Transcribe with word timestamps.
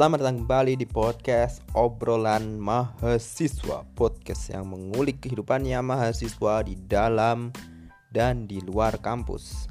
Selamat 0.00 0.24
datang 0.24 0.48
kembali 0.48 0.80
di 0.80 0.88
podcast 0.88 1.60
obrolan 1.76 2.56
mahasiswa 2.56 3.84
Podcast 3.92 4.48
yang 4.48 4.72
mengulik 4.72 5.20
kehidupannya 5.20 5.76
mahasiswa 5.84 6.64
di 6.64 6.72
dalam 6.88 7.52
dan 8.08 8.48
di 8.48 8.64
luar 8.64 8.96
kampus. 8.96 9.68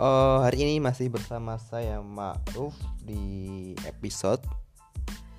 Uh, 0.00 0.40
Hari 0.40 0.56
ini 0.56 0.80
masih 0.80 1.12
bersama 1.12 1.60
saya 1.60 2.00
Ma'ruf 2.00 2.72
di 3.04 3.76
episode 3.84 4.40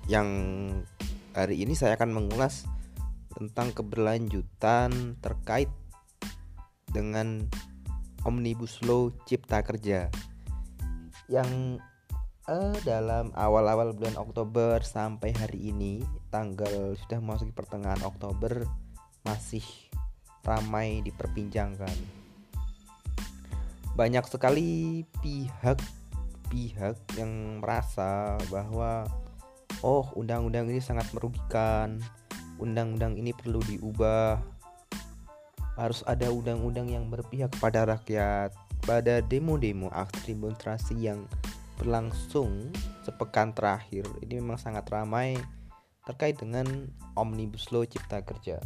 Yang 0.06 0.30
hari 1.34 1.58
ini 1.58 1.74
saya 1.74 1.98
akan 1.98 2.14
mengulas 2.14 2.70
tentang 3.34 3.74
keberlanjutan 3.74 5.18
terkait 5.18 5.74
dengan 6.86 7.50
Omnibus 8.22 8.78
Law 8.86 9.10
Cipta 9.26 9.58
Kerja 9.66 10.06
yang 11.26 11.82
uh, 12.48 12.74
dalam 12.82 13.30
awal-awal 13.36 13.94
bulan 13.94 14.18
Oktober 14.18 14.82
sampai 14.82 15.30
hari 15.36 15.70
ini 15.70 16.02
tanggal 16.32 16.96
sudah 16.98 17.20
masuk 17.22 17.54
pertengahan 17.54 18.02
Oktober 18.02 18.66
masih 19.22 19.62
ramai 20.42 21.04
diperbincangkan. 21.06 21.94
Banyak 23.94 24.24
sekali 24.26 25.04
pihak-pihak 25.22 26.96
yang 27.14 27.62
merasa 27.62 28.40
bahwa 28.50 29.06
oh 29.84 30.08
undang-undang 30.18 30.66
ini 30.72 30.80
sangat 30.82 31.06
merugikan, 31.14 32.02
undang-undang 32.58 33.14
ini 33.14 33.30
perlu 33.30 33.62
diubah. 33.62 34.40
Harus 35.72 36.04
ada 36.04 36.28
undang-undang 36.28 36.90
yang 36.90 37.08
berpihak 37.08 37.52
kepada 37.56 37.88
rakyat, 37.88 38.52
pada 38.82 39.24
demo-demo 39.24 39.88
aksi 39.94 40.34
demonstrasi 40.34 40.98
yang 40.98 41.24
berlangsung 41.82 42.70
sepekan 43.02 43.50
terakhir 43.50 44.06
ini 44.22 44.38
memang 44.38 44.54
sangat 44.54 44.86
ramai 44.86 45.34
terkait 46.06 46.38
dengan 46.38 46.86
Omnibus 47.18 47.74
Law 47.74 47.82
Cipta 47.82 48.22
Kerja. 48.22 48.62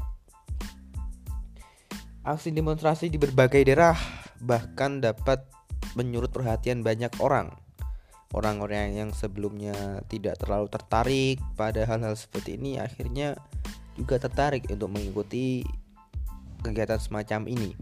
Aksi 2.21 2.53
demonstrasi 2.53 3.09
di 3.09 3.17
berbagai 3.17 3.65
daerah 3.65 3.97
bahkan 4.45 5.01
dapat 5.01 5.49
menyurut 5.97 6.29
perhatian 6.29 6.85
banyak 6.85 7.09
orang. 7.25 7.57
Orang-orang 8.37 9.01
yang 9.01 9.11
sebelumnya 9.17 10.05
tidak 10.13 10.37
terlalu 10.37 10.69
tertarik 10.69 11.41
pada 11.57 11.89
hal-hal 11.89 12.13
seperti 12.13 12.61
ini 12.61 12.77
akhirnya 12.77 13.41
juga 13.97 14.21
tertarik 14.21 14.69
untuk 14.69 14.93
mengikuti 14.93 15.65
kegiatan 16.61 17.01
semacam 17.01 17.49
ini 17.49 17.73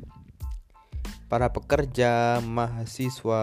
para 1.26 1.50
pekerja, 1.50 2.38
mahasiswa, 2.44 3.42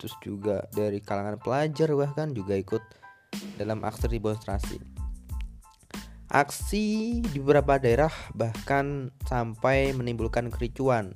terus 0.00 0.16
juga 0.24 0.64
dari 0.72 1.04
kalangan 1.04 1.36
pelajar 1.36 1.92
bahkan 1.92 2.32
juga 2.32 2.56
ikut 2.56 2.80
dalam 3.60 3.84
aksi 3.84 4.08
demonstrasi. 4.08 4.80
Aksi 6.32 7.20
di 7.20 7.36
beberapa 7.42 7.76
daerah 7.76 8.10
bahkan 8.32 9.12
sampai 9.28 9.92
menimbulkan 9.92 10.48
kericuan 10.48 11.12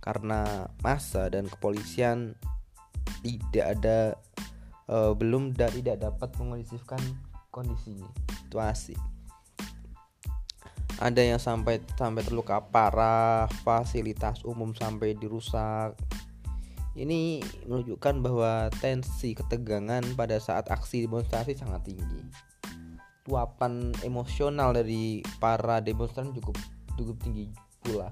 karena 0.00 0.70
massa 0.80 1.28
dan 1.28 1.44
kepolisian 1.44 2.32
tidak 3.20 3.66
ada 3.76 3.98
uh, 4.88 5.12
belum 5.12 5.52
da 5.52 5.68
tidak 5.68 6.00
dapat 6.00 6.32
mengondisikan 6.40 7.02
kondisi 7.52 8.00
situasi 8.46 8.96
ada 11.00 11.24
yang 11.24 11.40
sampai 11.40 11.80
sampai 11.96 12.20
terluka 12.20 12.60
parah 12.60 13.48
fasilitas 13.64 14.44
umum 14.44 14.76
sampai 14.76 15.16
dirusak 15.16 15.96
ini 16.98 17.38
menunjukkan 17.70 18.14
bahwa 18.18 18.66
tensi 18.82 19.38
ketegangan 19.38 20.02
pada 20.18 20.42
saat 20.42 20.66
aksi 20.66 21.06
demonstrasi 21.06 21.54
sangat 21.54 21.86
tinggi. 21.86 22.20
Luapan 23.30 23.94
emosional 24.02 24.74
dari 24.74 25.22
para 25.38 25.78
demonstran 25.78 26.34
cukup 26.34 26.58
cukup 26.98 27.16
tinggi 27.22 27.46
pula. 27.84 28.10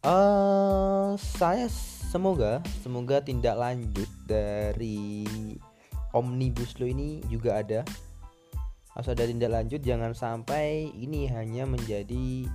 Uh, 0.00 1.18
saya 1.20 1.68
semoga 2.08 2.64
semoga 2.80 3.20
tindak 3.20 3.58
lanjut 3.58 4.08
dari 4.24 5.26
omnibus 6.16 6.80
law 6.80 6.88
ini 6.88 7.20
juga 7.28 7.60
ada. 7.60 7.80
Harus 8.96 9.12
ada 9.12 9.28
tindak 9.28 9.52
lanjut 9.52 9.84
jangan 9.84 10.16
sampai 10.16 10.88
ini 10.96 11.28
hanya 11.28 11.68
menjadi 11.68 12.48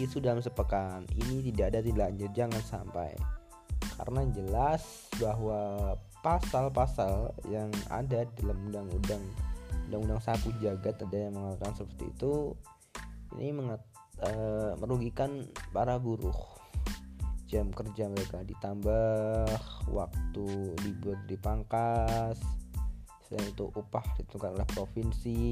isu 0.00 0.24
dalam 0.24 0.40
sepekan. 0.40 1.04
Ini 1.12 1.52
tidak 1.52 1.76
ada 1.76 1.80
tindak 1.84 2.10
jangan 2.32 2.62
sampai. 2.64 3.12
Karena 4.00 4.24
jelas 4.32 5.12
bahwa 5.20 5.94
pasal-pasal 6.24 7.32
yang 7.48 7.68
ada 7.88 8.28
dalam 8.40 8.56
undang-undang 8.68 9.24
undang-undang 9.88 10.22
sapu 10.22 10.54
jagat 10.62 11.02
ada 11.02 11.18
yang 11.18 11.34
mengatakan 11.34 11.74
seperti 11.82 12.04
itu 12.14 12.54
ini 13.38 13.50
mengat, 13.54 13.82
uh, 14.22 14.74
merugikan 14.78 15.46
para 15.74 15.98
buruh. 15.98 16.36
Jam 17.50 17.74
kerja 17.74 18.06
mereka 18.06 18.46
ditambah 18.46 19.50
waktu 19.90 20.46
libur 20.86 21.18
dipangkas 21.26 22.38
selain 23.26 23.50
itu 23.50 23.66
upah 23.74 24.02
ditentukan 24.18 24.54
oleh 24.54 24.68
provinsi 24.70 25.42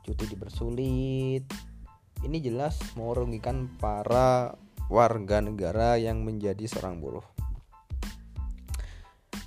cuti 0.00 0.24
dipersulit 0.28 1.44
ini 2.26 2.42
jelas 2.42 2.76
merugikan 2.96 3.70
para 3.80 4.56
warga 4.90 5.40
negara 5.40 5.96
yang 5.96 6.24
menjadi 6.26 6.66
seorang 6.66 6.98
buruh 6.98 7.24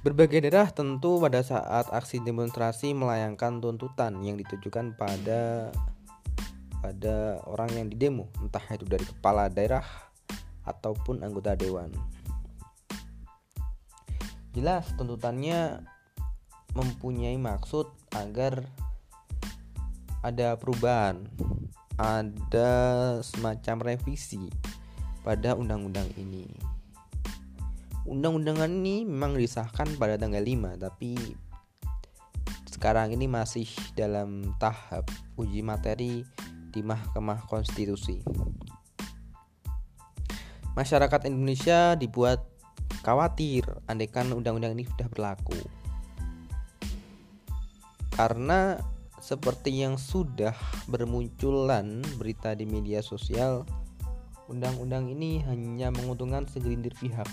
Berbagai 0.04 0.44
daerah 0.44 0.68
tentu 0.68 1.16
pada 1.16 1.40
saat 1.48 1.88
aksi 1.88 2.20
demonstrasi 2.20 2.92
melayangkan 2.92 3.64
tuntutan 3.64 4.20
yang 4.20 4.36
ditujukan 4.36 5.00
pada 5.00 5.72
pada 6.84 7.40
orang 7.48 7.72
yang 7.72 7.88
didemo, 7.88 8.28
entah 8.44 8.68
itu 8.76 8.84
dari 8.84 9.08
kepala 9.08 9.48
daerah 9.48 9.88
ataupun 10.68 11.24
anggota 11.24 11.56
dewan. 11.56 11.88
Jelas 14.52 14.92
tuntutannya 15.00 15.88
mempunyai 16.76 17.40
maksud 17.40 17.88
agar 18.12 18.68
ada 20.20 20.60
perubahan, 20.60 21.24
ada 21.98 22.72
semacam 23.22 23.94
revisi 23.94 24.50
pada 25.22 25.54
undang-undang 25.54 26.10
ini. 26.18 26.50
Undang-undangan 28.04 28.68
ini 28.68 29.08
memang 29.08 29.40
disahkan 29.40 29.96
pada 29.96 30.20
tanggal 30.20 30.44
5, 30.44 30.76
tapi 30.76 31.16
sekarang 32.68 33.16
ini 33.16 33.32
masih 33.32 33.70
dalam 33.96 34.52
tahap 34.60 35.08
uji 35.40 35.64
materi 35.64 36.28
di 36.74 36.82
Mahkamah 36.84 37.48
Konstitusi. 37.48 38.20
Masyarakat 40.74 41.30
Indonesia 41.30 41.94
dibuat 41.96 42.44
khawatir 43.06 43.64
andaikan 43.86 44.32
undang-undang 44.32 44.74
ini 44.74 44.88
sudah 44.88 45.08
berlaku 45.12 45.60
karena 48.14 48.78
seperti 49.24 49.88
yang 49.88 49.96
sudah 49.96 50.52
bermunculan 50.92 52.04
berita 52.20 52.52
di 52.52 52.68
media 52.68 53.00
sosial, 53.00 53.64
undang-undang 54.52 55.08
ini 55.08 55.40
hanya 55.48 55.96
menguntungkan 55.96 56.44
segelintir 56.44 56.92
pihak. 57.00 57.32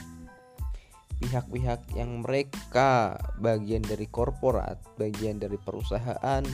Pihak-pihak 1.19 1.99
yang 1.99 2.23
mereka 2.23 3.19
bagian 3.43 3.83
dari 3.83 4.07
korporat, 4.07 4.79
bagian 4.95 5.43
dari 5.43 5.59
perusahaan, 5.59 6.47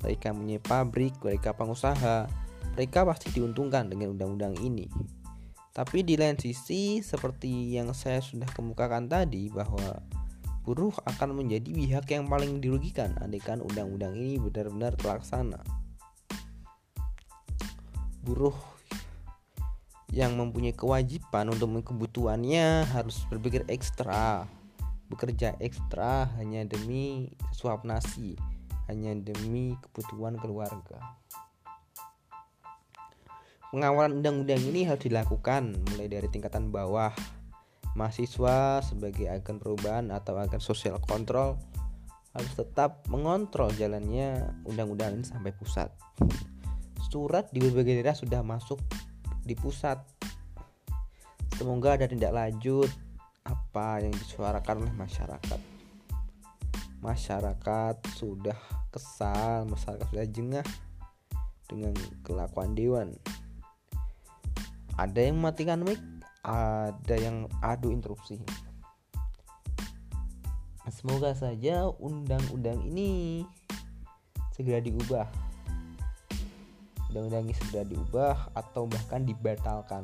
mereka 0.00 0.32
punya 0.32 0.56
pabrik, 0.64 1.12
mereka 1.20 1.52
pengusaha, 1.52 2.24
mereka 2.72 3.04
pasti 3.04 3.36
diuntungkan 3.36 3.92
dengan 3.92 4.16
undang-undang 4.16 4.56
ini. 4.64 4.88
Tapi 5.76 6.02
di 6.02 6.16
lain 6.16 6.40
sisi, 6.40 7.04
seperti 7.04 7.76
yang 7.76 7.92
saya 7.92 8.18
sudah 8.24 8.48
kemukakan 8.50 9.06
tadi, 9.06 9.52
bahwa 9.52 10.00
buruh 10.70 10.94
akan 11.02 11.34
menjadi 11.34 11.66
pihak 11.66 12.06
yang 12.14 12.30
paling 12.30 12.62
dirugikan 12.62 13.18
andaikan 13.18 13.58
undang-undang 13.58 14.14
ini 14.14 14.38
benar-benar 14.38 14.94
terlaksana. 14.94 15.58
Buruh 18.22 18.54
yang 20.14 20.38
mempunyai 20.38 20.70
kewajiban 20.70 21.50
untuk 21.50 21.74
kebutuhannya 21.90 22.86
harus 22.86 23.18
berpikir 23.26 23.66
ekstra, 23.66 24.46
bekerja 25.10 25.58
ekstra 25.58 26.30
hanya 26.38 26.62
demi 26.62 27.34
suap 27.50 27.82
nasi, 27.82 28.38
hanya 28.86 29.10
demi 29.18 29.74
kebutuhan 29.90 30.38
keluarga. 30.38 31.02
Pengawalan 33.74 34.22
undang-undang 34.22 34.62
ini 34.70 34.86
harus 34.86 35.02
dilakukan 35.02 35.82
mulai 35.90 36.06
dari 36.06 36.30
tingkatan 36.30 36.70
bawah 36.70 37.10
mahasiswa 37.98 38.84
sebagai 38.84 39.26
agen 39.26 39.58
perubahan 39.58 40.10
atau 40.14 40.38
agen 40.38 40.62
sosial 40.62 40.98
kontrol 41.02 41.58
harus 42.30 42.52
tetap 42.54 43.02
mengontrol 43.10 43.74
jalannya 43.74 44.54
undang-undang 44.62 45.18
ini 45.18 45.26
sampai 45.26 45.50
pusat. 45.50 45.90
Surat 47.10 47.50
di 47.50 47.58
berbagai 47.58 47.98
daerah 47.98 48.14
sudah 48.14 48.46
masuk 48.46 48.78
di 49.42 49.58
pusat. 49.58 49.98
Semoga 51.58 51.98
ada 51.98 52.06
tindak 52.06 52.30
lanjut 52.30 52.88
apa 53.44 53.98
yang 54.04 54.14
disuarakan 54.14 54.86
oleh 54.86 54.94
masyarakat 54.94 55.60
masyarakat 57.00 57.96
sudah 58.20 58.56
kesal 58.92 59.64
masyarakat 59.64 60.04
sudah 60.12 60.28
jengah 60.28 60.66
dengan 61.64 61.96
kelakuan 62.20 62.76
dewan 62.76 63.08
ada 65.00 65.16
yang 65.16 65.40
mematikan 65.40 65.80
mic 65.80 65.96
ada 66.44 67.16
yang 67.16 67.44
adu 67.60 67.92
interupsi. 67.92 68.40
Semoga 70.90 71.36
saja 71.38 71.86
undang-undang 72.02 72.82
ini 72.82 73.46
segera 74.50 74.82
diubah. 74.82 75.28
Undang-undang 77.12 77.46
ini 77.46 77.54
segera 77.54 77.86
diubah 77.86 78.36
atau 78.58 78.90
bahkan 78.90 79.22
dibatalkan. 79.22 80.02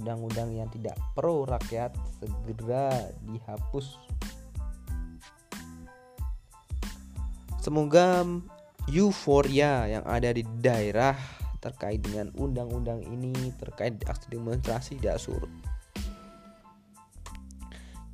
Undang-undang 0.00 0.56
yang 0.56 0.72
tidak 0.72 0.96
pro 1.12 1.44
rakyat 1.44 1.92
segera 2.16 3.12
dihapus. 3.28 4.00
Semoga 7.60 8.24
euforia 8.88 9.84
yang 9.84 10.04
ada 10.08 10.32
di 10.32 10.46
daerah 10.64 11.37
terkait 11.58 12.00
dengan 12.02 12.30
undang-undang 12.38 13.02
ini 13.02 13.34
terkait 13.58 13.98
aksi 14.06 14.32
demonstrasi 14.34 14.98
tidak 15.02 15.18
surut 15.18 15.50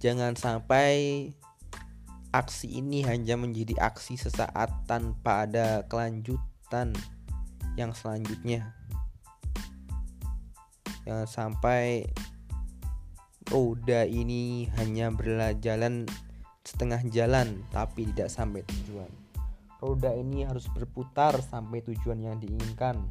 jangan 0.00 0.37
sampai 0.37 1.29
aksi 2.35 2.81
ini 2.81 3.06
hanya 3.06 3.38
menjadi 3.38 3.79
aksi 3.79 4.19
sesaat 4.19 4.88
tanpa 4.91 5.46
ada 5.46 5.87
kelanjutan 5.87 6.91
yang 7.79 7.94
selanjutnya 7.94 8.75
Jangan 11.05 11.29
sampai 11.29 12.08
roda 13.52 14.08
ini 14.08 14.73
hanya 14.81 15.12
berjalan 15.12 16.08
setengah 16.64 17.05
jalan 17.12 17.61
tapi 17.69 18.08
tidak 18.08 18.32
sampai 18.32 18.64
tujuan. 18.64 19.12
Roda 19.85 20.17
ini 20.17 20.49
harus 20.49 20.64
berputar 20.73 21.37
sampai 21.44 21.85
tujuan 21.85 22.25
yang 22.25 22.41
diinginkan. 22.41 23.05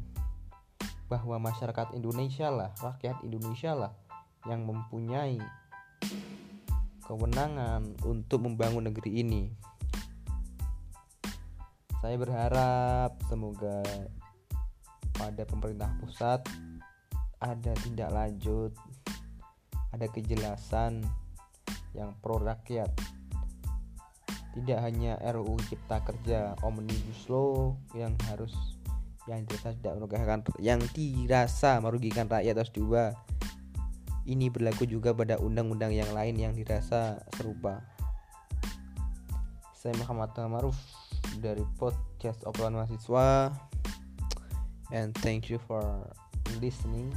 Bahwa 1.06 1.36
masyarakat 1.38 1.92
Indonesia 1.94 2.48
lah, 2.48 2.72
rakyat 2.80 3.20
Indonesia 3.22 3.76
lah 3.76 3.92
yang 4.48 4.64
mempunyai 4.64 5.40
kewenangan 7.04 7.96
untuk 8.04 8.44
membangun 8.44 8.88
negeri 8.88 9.20
ini. 9.20 9.42
Saya 12.00 12.16
berharap 12.20 13.16
semoga 13.28 13.80
pada 15.16 15.42
pemerintah 15.46 15.88
pusat 16.02 16.44
ada 17.38 17.72
tindak 17.80 18.10
lanjut 18.12 18.72
ada 19.94 20.06
kejelasan 20.10 21.06
yang 21.94 22.10
pro 22.18 22.42
rakyat 22.42 22.90
tidak 24.54 24.78
hanya 24.82 25.18
RUU 25.22 25.58
Cipta 25.66 26.02
Kerja 26.02 26.54
Omnibus 26.62 27.26
Law 27.30 27.74
yang 27.94 28.14
harus 28.30 28.73
yang 29.24 29.44
dirasa 29.48 29.72
tidak 29.72 29.94
merugikan 29.96 30.40
yang 30.60 30.80
dirasa 30.92 31.80
merugikan 31.80 32.28
rakyat 32.28 32.60
harus 32.60 32.72
diubah 32.76 33.16
ini 34.24 34.48
berlaku 34.48 34.88
juga 34.88 35.12
pada 35.12 35.36
undang-undang 35.36 35.92
yang 35.92 36.08
lain 36.16 36.36
yang 36.40 36.52
dirasa 36.56 37.20
serupa. 37.36 37.84
Saya 39.76 39.92
Muhammad 40.00 40.32
Maruf 40.48 40.76
dari 41.44 41.60
podcast 41.76 42.40
obrolan 42.48 42.80
mahasiswa. 42.80 43.52
And 44.92 45.12
thank 45.20 45.52
you 45.52 45.60
for 45.68 45.84
listening. 46.60 47.12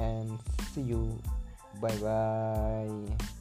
And 0.00 0.40
see 0.72 0.84
you. 0.84 1.20
Bye 1.76 1.92
bye 2.00 3.35